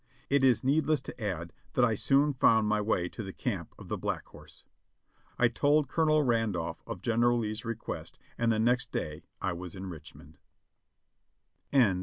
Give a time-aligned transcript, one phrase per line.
[0.31, 3.87] It is needless to add that I soon found my way to the camp of
[3.87, 4.63] the Black Horse.
[5.37, 9.85] I told Colonel Randolph of General Lee's request and the next day I was in
[9.85, 10.39] Richmond.